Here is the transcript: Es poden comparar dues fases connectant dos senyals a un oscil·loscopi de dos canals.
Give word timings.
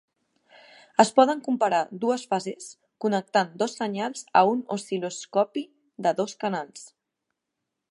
Es 1.03 1.11
poden 1.19 1.43
comparar 1.47 1.81
dues 2.05 2.23
fases 2.31 2.71
connectant 3.05 3.53
dos 3.63 3.77
senyals 3.83 4.25
a 4.41 4.45
un 4.55 4.65
oscil·loscopi 4.79 5.65
de 6.07 6.17
dos 6.23 6.37
canals. 6.47 6.91